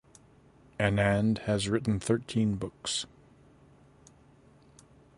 Anand 0.79 1.41
has 1.43 1.69
written 1.69 1.99
thirteen 1.99 2.55
books. 2.55 3.05